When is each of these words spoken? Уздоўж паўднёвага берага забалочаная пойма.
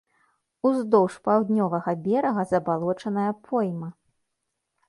Уздоўж 0.69 1.17
паўднёвага 1.27 1.95
берага 2.07 2.41
забалочаная 2.53 3.29
пойма. 3.51 3.89